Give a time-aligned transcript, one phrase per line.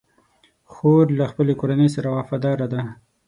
[0.73, 2.81] خور له خپلې کورنۍ سره وفاداره ده.